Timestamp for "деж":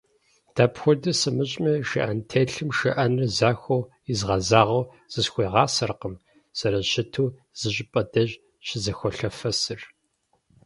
8.13-8.29